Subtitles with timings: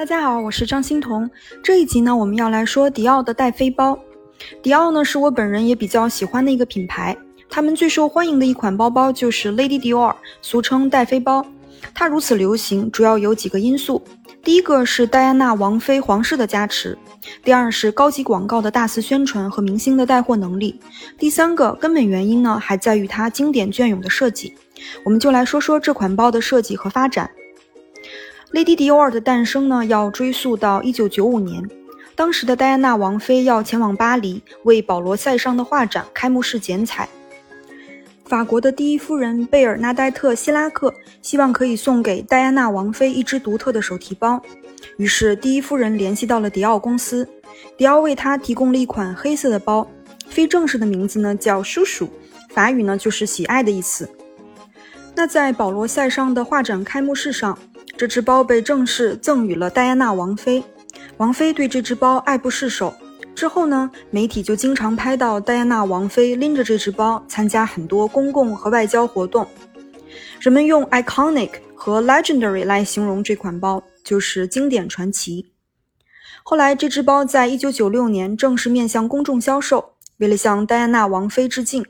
[0.00, 1.30] 大家好，我是张欣彤。
[1.62, 3.98] 这一集呢，我们要来说迪奥的戴妃包。
[4.62, 7.14] 迪奥呢，是我本人也比较喜欢的一个品牌。
[7.50, 11.44] 他们最受欢迎的一款包包就是 Lady Dior，俗称戴妃包。
[11.92, 14.02] 它如此流行，主要有几个因素：
[14.42, 16.96] 第一个是戴安娜王妃皇室的加持；
[17.44, 20.80] 第二是高级广告的大肆宣传和明星的带货能力；
[21.18, 24.54] 第三个根本原因呢，还在于它经典隽永的设计。
[25.04, 27.30] 我们就来说说这款包的设计和发展。
[28.52, 31.70] Lady Dior 的诞生呢，要追溯到1995年，
[32.16, 37.08] 当时的戴安娜王妃要前往巴黎为保罗·塞尚的画展开幕式剪彩。
[38.24, 40.92] 法国的第一夫人贝尔纳黛特·希拉克
[41.22, 44.42] 希望可以送给戴安娜王妃一只独特的手提包，
[44.96, 47.28] 于是第一夫人联系到了迪奥公司，
[47.76, 49.88] 迪奥为她提供了一款黑色的包，
[50.26, 52.08] 非正式的名字呢叫“叔叔”，
[52.50, 54.10] 法语呢就是喜爱的意思。
[55.14, 57.56] 那在保罗·塞尚的画展开幕式上。
[58.00, 60.64] 这只包被正式赠予了戴安娜王妃，
[61.18, 62.94] 王妃对这只包爱不释手。
[63.34, 69.46] 之后呢，媒体就经常拍到戴安娜王妃拎着这只包参加很多公共和外交活动。
[70.40, 75.52] 人们用 iconic 和 legendary 来形容这款包，就是经典传奇。
[76.42, 79.96] 后来，这只包在1996年正式面向公众销售。
[80.16, 81.84] 为了向戴安娜王妃致敬，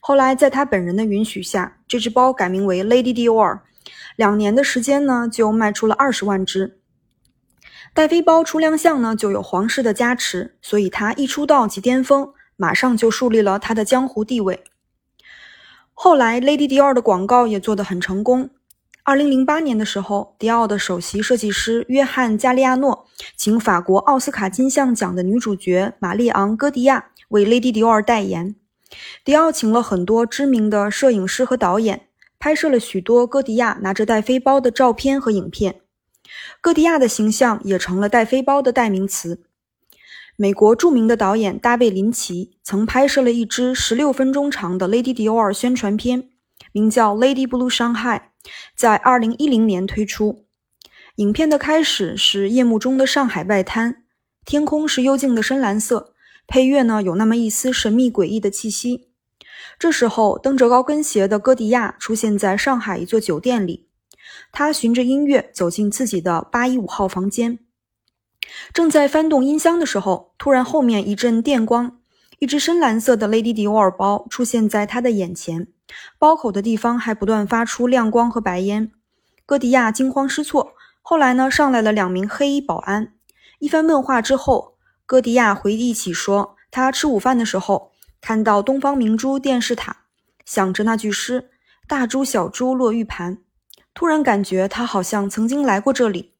[0.00, 3.58] 后来在她本人的允许下，这只包改名为 Lady Dior。
[4.20, 6.78] 两年的时间呢，就卖出了二十万只。
[7.94, 14.62] 戴妃包初亮相呢，就有皇室的加持，所以它一出道即巅峰，马上就树立了他的江湖地位。
[15.94, 18.50] 后来，Lady Dior 的广告也做得很成功。
[19.04, 28.54] 二零零八年的时候，迪奥的首席设计师约翰加利亚诺请法国奥斯卡金像奖的女主角玛丽昂戈迪亚为 Lady Dior 代言。
[29.24, 32.09] 迪奥请了很多知名的摄影师和导演。
[32.40, 35.82] 拍摄了许多戈迪亚拿着带飞包的照片和影片，
[36.62, 39.42] 戈迪亚的形象也成了带飞包的代名词。
[40.36, 46.30] 美国著名的导演大卫林奇曾拍摄了一支十六分钟长的 Lady Dior 宣传片，
[46.72, 48.18] 名叫《Lady Blue Shanghai》，
[48.74, 50.46] 在二零一零年推出。
[51.16, 54.04] 影片的开始是夜幕中的上海外滩，
[54.46, 56.14] 天空是幽静的深蓝色，
[56.46, 59.09] 配乐呢有那么一丝神秘诡异的气息。
[59.78, 63.86] 这时候，蹬着高跟鞋的戈迪亚出现在上海一座酒店里。
[64.52, 67.58] 他循着音乐走进自己的八一五号房间，
[68.72, 71.98] 正在翻动音箱的时候，突然后面一阵电光，
[72.38, 75.68] 一只深蓝色的 Lady Dior 包出现在他的眼前，
[76.18, 78.92] 包口的地方还不断发出亮光和白烟。
[79.46, 80.74] 戈迪亚惊慌失措。
[81.02, 83.14] 后来呢，上来了两名黑衣保安。
[83.58, 84.74] 一番问话之后，
[85.06, 87.89] 戈迪亚回忆起说，他吃午饭的时候。
[88.20, 90.04] 看到东方明珠电视塔，
[90.44, 91.50] 想着那句诗
[91.88, 93.38] “大珠小珠落玉盘”，
[93.94, 96.34] 突然感觉他好像曾经来过这里，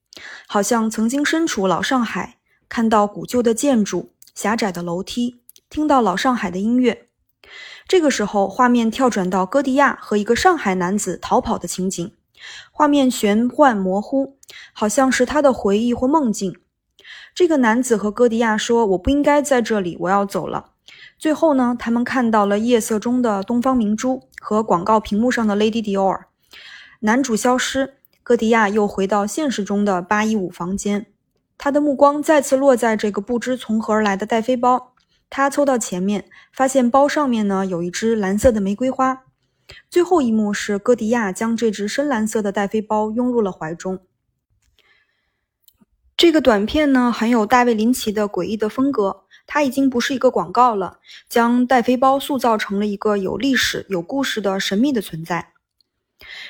[0.47, 2.37] 好像曾经身处老上海，
[2.69, 7.07] 看到古旧的建筑、狭窄的楼梯，听到老上海的音乐。
[7.87, 12.13] 这个时候，画面跳转到戈迪亚和一个上海男子逃跑的情景，
[12.71, 14.37] 画面玄幻模糊，
[14.71, 16.55] 好像是他的回忆或梦境。
[17.33, 20.71] 这个男子和戈迪亚说：“我不应该在这里，我要走了。”
[21.21, 26.21] 最后呢，他们看到了夜色中的东方明珠和广告屏幕上的 Lady Dior。
[27.01, 31.05] 男主消失，戈迪亚又回到现实中的八一五房间。
[31.59, 34.95] 他的目光再次落在这个不知从何而来的戴妃包。
[35.29, 39.21] 他凑到前面，发现包上面呢有一只蓝色的玫瑰花。
[39.91, 43.99] 最后一幕是戈迪亚将这只深蓝色的戴妃包拥入了怀中。
[46.21, 49.23] 这个短片呢，很有大卫林奇的诡异的风格。
[49.47, 55.53] 它已经不是一个广告了，将戴妃包塑造成了一个有历史、有故事的神秘的存在。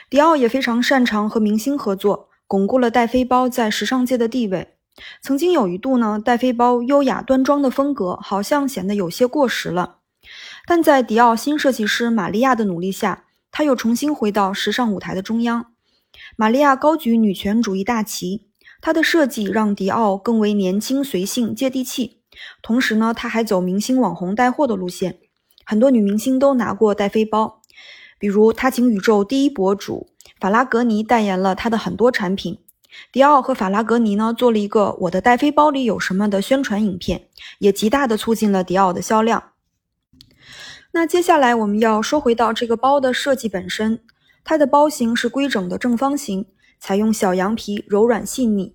[0.09, 4.75] 迪奥也非常擅长和明星合作，巩固了戴妃包在时尚界的地位。
[5.21, 9.99] 曾经有一度呢，戴妃包优雅端庄的风格好像显得有些过时了，
[10.67, 15.67] 但在迪奥新设计师玛利亚的努力下，他又重新回到时尚舞台的中央。
[16.35, 18.49] 玛利亚高举女权主义大旗，
[18.81, 22.21] 它的设计让迪奥更为年轻、随性、接地气。
[22.61, 25.19] 同时呢，它还走明星网红带货的路线，
[25.63, 27.61] 很多女明星都拿过戴妃包，
[28.17, 32.57] 比如他请宇宙第一博主法拉格尼代言了他的很多产品。
[33.11, 37.27] 迪奥和法拉格尼呢做了一个“我的戴妃包里有什么”的宣传影片，
[37.59, 39.43] 也极大的促进了迪奥的销量。
[40.91, 44.01] 那接下来我们要说回到这个包的设计本身，
[44.43, 46.45] 它的包型是规整的正方形，
[46.81, 48.73] 采用小羊皮，柔软细腻。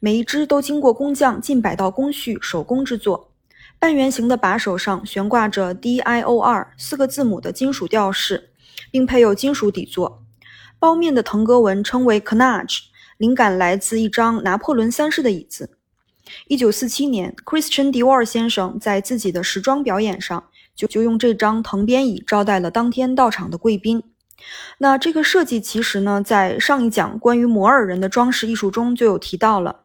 [0.00, 3.30] 每一只都经过工匠近百道工序手工制作。
[3.78, 8.50] 半圆形的把手上悬挂着 DIOR 四个字母的金属吊饰，
[8.90, 10.24] 并配有金属底座。
[10.78, 12.84] 包面的腾格纹称为 Canage，
[13.18, 15.76] 灵感来自一张拿破仑三世的椅子。
[16.46, 24.02] 一九四七年，Christian Dior 先生在自己的时装表演上就就用这张藤编椅招待了当天到场的贵宾。
[24.78, 29.84] 那这个设计其实呢，在上一讲关于摩尔人的装饰艺术中就有提到了。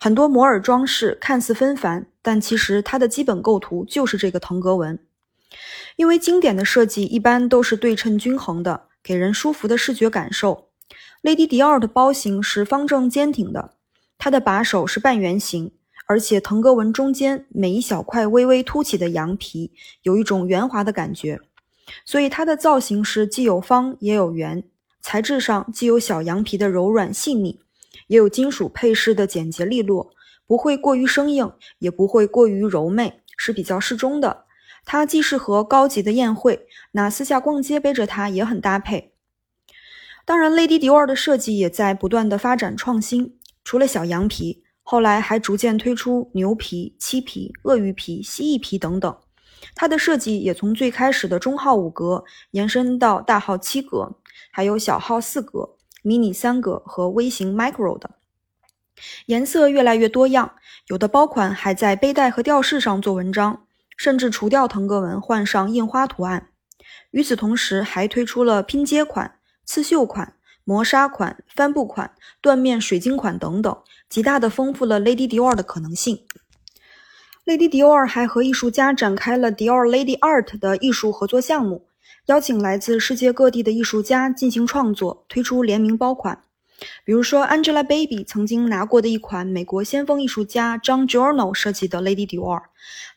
[0.00, 4.98] 很多摩尔装饰看似纷繁，但其实它的基本构图就是这个腾格纹。
[5.96, 10.68] 因为经典的设计一般都是对称均衡的，给人舒服的视觉感受。
[11.22, 13.72] Lady Dior 的包型是方正坚挺的，
[14.16, 15.72] 它的把手是半圆形，
[16.06, 19.72] 而且腾格纹中间每一小块微微凸起的羊皮
[20.02, 21.40] 有一种圆滑的感觉，
[22.04, 24.62] 所以它的造型是既有方也有圆，
[25.00, 27.60] 材质上既有小羊皮的柔软细腻。
[28.06, 30.10] 也有金属配饰的简洁利落，
[30.46, 34.44] 不会过于生硬，也不会过于柔媚，是比较适中的。
[34.86, 39.12] 它既适合高级的宴会，那私下逛街背着它也很搭配。
[40.24, 49.18] 当然，Lady Dior 的设计也在不断的发展创新，除了小羊皮，后来还逐渐推出牛皮、漆皮、鳄鱼皮、蜥蜴皮等等。
[49.74, 54.16] 它的设计也从最开始的中号五格延伸到大号七格，
[54.50, 55.76] 还有小号四格。
[56.00, 58.10] 迷你三格和微型 micro 的
[59.26, 60.52] 颜色越来越多样，
[60.86, 63.64] 有的包款还在背带和吊饰上做文章，
[63.96, 66.50] 甚至除掉腾格纹换上印花图案。
[67.10, 69.34] 与此同时，还推出了拼接款、
[69.64, 73.76] 刺绣款、磨砂款、帆布款、缎面水晶款等等，
[74.08, 76.24] 极大的丰富了 Lady Dior 的可能性。
[77.48, 81.86] Lady Dior 还和艺术家展开了 Dior Lady Art 的艺术合作项目。
[82.26, 86.42] 邀请来自世界各地的艺术家进行创作，推出联名包款。
[87.06, 92.64] 比如说，Angelababy 曾经拿过的一款美国先锋艺术家 John Giorno 设计的 Lady Dior，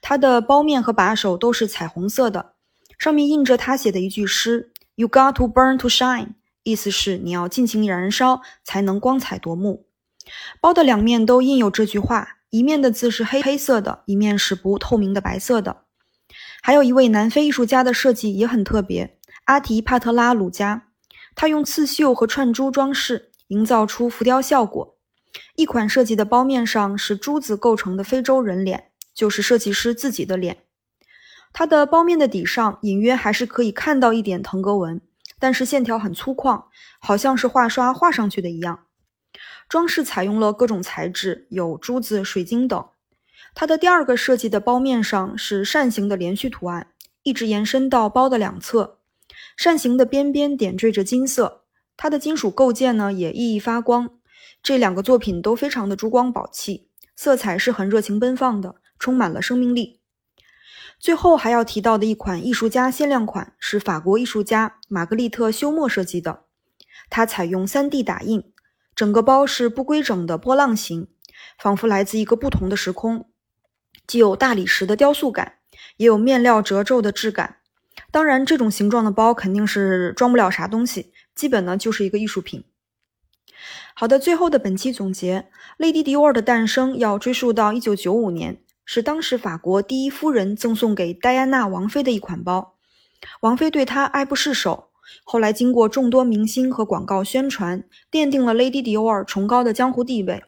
[0.02, 2.54] 它的包面和把手都是彩虹色的，
[2.98, 9.88] 上面印着他写的一句诗：“You got to burn to shine”，意思是你要尽情燃烧才能光彩夺目。
[10.62, 15.86] 包的两面都印有这句话，一面的字是黑黑色的，一面是不透明的白色的。
[16.62, 20.90] 还有一位南非艺术家的设计也很特别，阿提帕特拉鲁加，
[21.34, 24.98] 他用刺绣和串珠装饰，营造出浮雕效果。
[25.56, 30.66] 一款设计的包面上是珠子构成的非洲人脸，就是设计师自己的脸。
[31.54, 35.00] 它的包面的底上隐约还是可以看到一点腾格纹，
[35.40, 36.66] 但是线条很粗犷，
[37.00, 38.80] 好像是画刷画上去的一样。
[39.72, 42.86] 装饰采用了各种材质，有珠子、水晶等。
[43.56, 46.88] 它的第二个设计的包面上是扇形的连续图案，
[47.24, 49.00] 一直延伸到包的两侧。
[49.56, 51.62] 扇形的边边点缀着金色，
[51.96, 54.10] 它的金属构件呢也熠熠发光。
[54.62, 60.02] 这两个作品都非常的珠光宝气，色彩是很热情奔放的，充满了生命力。
[61.00, 66.42] 最后还要提到的一款艺术家限量款是法国艺术家玛格丽特·休谟设计的，
[67.10, 68.51] 它采用 3D 打印，
[69.02, 71.08] 整个包是不规整的波浪形，
[71.58, 73.32] 仿佛来自一个不同的时空。
[74.06, 75.56] 既有大理石的雕塑感，
[75.98, 77.58] 也有面料褶皱的质感。
[78.12, 82.64] 当然，这种形状的包肯定是装不了啥东西，基本呢就是一个艺术品。
[83.96, 85.50] 好的，最后的本期总结
[85.80, 92.76] ：Lady Dior 的诞生要追溯到1995年，是当时法国第一夫人赠送给戴安娜王妃的一款包。
[93.40, 94.91] 王妃对她爱不释手，
[95.24, 100.44] 后来经过众多明星和广告宣传，奠定了 Lady Dior 崇高的江湖地位。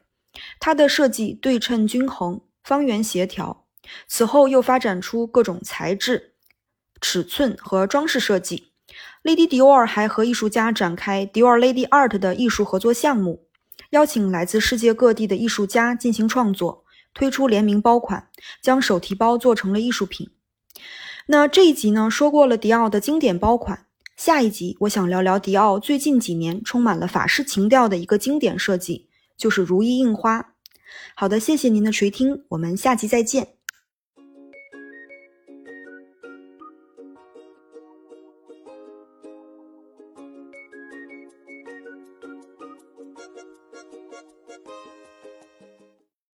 [0.60, 2.42] 它的设计对称均衡。
[2.64, 3.66] 方圆协调，
[4.08, 6.36] 此后又发展出各种材质、
[7.02, 8.72] 尺寸和装饰设计。
[9.22, 13.48] Lady Dior 还和艺术家展开 Dior Lady Art 的艺术合作项目，
[13.90, 18.30] 邀请来自世界各地的艺术家进行创作，推出联名包款，
[18.62, 20.30] 将手提包做成了艺术品。
[21.28, 30.54] 那这一集呢，说过了迪奥的经典包款，下一集我想聊聊迪奥最近几年充满了法式情调的一个经典设计，就是如意印花。
[31.16, 33.53] 好的，谢谢您的垂听，我们下集再见。